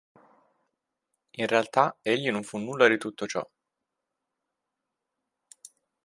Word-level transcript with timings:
In 1.37 1.45
realtà 1.45 1.95
egli 2.01 2.31
non 2.31 2.41
fu 2.41 2.57
nulla 2.57 2.87
di 2.87 2.97
tutto 2.97 3.27
ciò. 3.27 3.47